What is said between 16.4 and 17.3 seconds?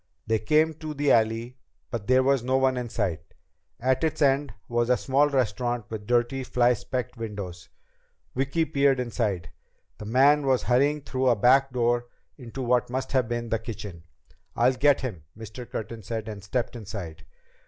stepped inside.